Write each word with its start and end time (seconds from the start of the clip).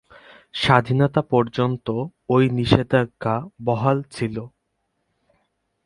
স্বাধীনতা 0.53 1.21
পর্যন্ত 1.31 1.87
এই 2.29 2.45
নিষেধাজ্ঞা 2.49 3.35
বহাল 3.65 3.97
ছিলো। 4.11 4.43